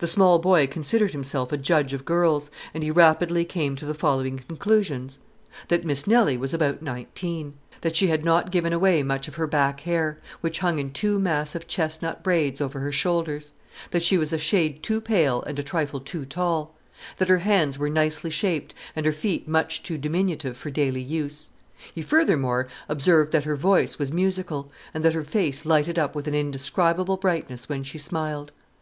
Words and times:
The 0.00 0.06
small 0.06 0.38
boy 0.38 0.66
considered 0.66 1.12
himself 1.12 1.50
a 1.50 1.56
judge 1.56 1.94
of 1.94 2.04
girls, 2.04 2.50
and 2.74 2.82
he 2.82 2.90
rapidly 2.90 3.42
came 3.46 3.74
to 3.76 3.86
the 3.86 3.94
following 3.94 4.36
conclusions: 4.38 5.18
That 5.68 5.86
Miss 5.86 6.06
Nelly 6.06 6.36
was 6.36 6.52
about 6.52 6.82
nineteen; 6.82 7.54
that 7.80 7.96
she 7.96 8.08
had 8.08 8.22
not 8.22 8.50
given 8.50 8.74
away 8.74 9.02
much 9.02 9.28
of 9.28 9.36
her 9.36 9.46
back 9.46 9.80
hair, 9.80 10.20
which 10.42 10.58
hung 10.58 10.78
in 10.78 10.90
two 10.90 11.18
massive 11.18 11.66
chestnut 11.66 12.22
braids 12.22 12.60
over 12.60 12.80
her 12.80 12.92
shoulders; 12.92 13.54
that 13.92 14.02
she 14.04 14.18
was 14.18 14.34
a 14.34 14.36
shade 14.36 14.82
too 14.82 15.00
pale 15.00 15.40
and 15.44 15.58
a 15.58 15.62
trifle 15.62 16.00
too 16.00 16.26
tall; 16.26 16.76
that 17.16 17.28
her 17.28 17.38
hands 17.38 17.78
were 17.78 17.88
nicely 17.88 18.28
shaped 18.28 18.74
and 18.94 19.06
her 19.06 19.10
feet 19.12 19.48
much 19.48 19.82
too 19.82 19.96
diminutive 19.96 20.54
for 20.58 20.70
daily 20.70 21.00
use. 21.00 21.48
He 21.94 22.02
furthermore 22.02 22.68
observed 22.90 23.32
that 23.32 23.44
her 23.44 23.56
voice 23.56 23.98
was 23.98 24.12
musical, 24.12 24.70
and 24.92 25.02
that 25.02 25.14
her 25.14 25.24
face 25.24 25.64
lighted 25.64 25.98
up 25.98 26.14
with 26.14 26.28
an 26.28 26.34
indescribable 26.34 27.16
brightness 27.16 27.70
when 27.70 27.82
she 27.82 27.96
smiled. 27.96 28.52